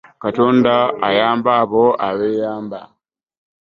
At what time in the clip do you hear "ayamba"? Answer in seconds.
1.07-1.49